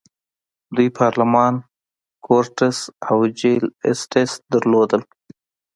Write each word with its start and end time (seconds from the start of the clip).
دوی 0.75 0.87
پارلمان، 0.99 1.53
کورټس 2.25 2.77
او 3.09 3.17
جل 3.39 3.63
اسټټس 3.89 4.31
درلودل. 4.51 5.01